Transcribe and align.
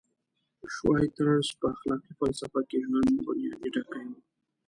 شوایتزر 0.73 1.29
په 1.59 1.65
اخلاقي 1.73 2.11
فلسفه 2.19 2.61
کې 2.69 2.77
ژوند 2.89 3.17
بنیادي 3.27 3.69
ټکی 3.75 4.01
و. 4.09 4.13